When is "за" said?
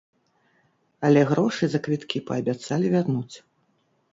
1.73-1.79